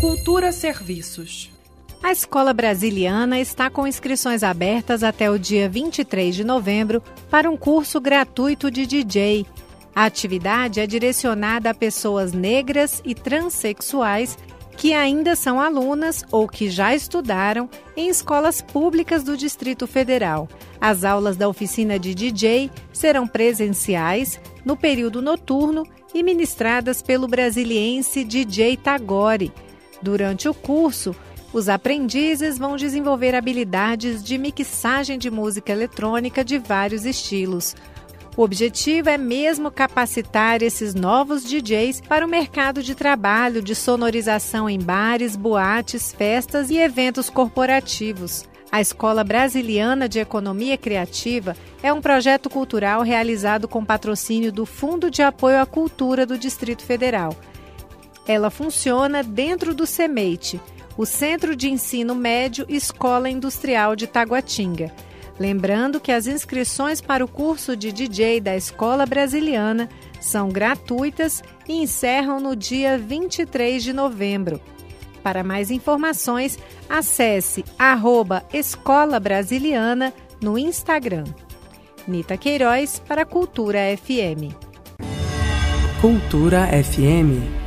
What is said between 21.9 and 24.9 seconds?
de DJ serão presenciais no